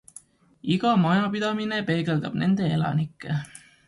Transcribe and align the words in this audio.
Iga 0.75 0.93
majapidamine 1.01 1.77
peegeldab 1.89 2.39
nende 2.45 2.71
elanikke. 2.79 3.37